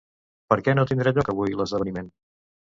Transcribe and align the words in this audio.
Per 0.53 0.55
què 0.67 0.73
no 0.77 0.85
tindrà 0.91 1.13
lloc 1.17 1.29
avui 1.35 1.53
l'esdeveniment? 1.61 2.11